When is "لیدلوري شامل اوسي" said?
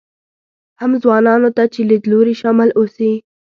1.89-3.11